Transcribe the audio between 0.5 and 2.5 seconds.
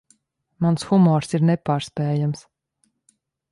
Mans humors ir nepārspējams.